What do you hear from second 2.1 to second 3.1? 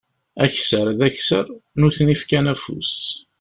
fkan afus.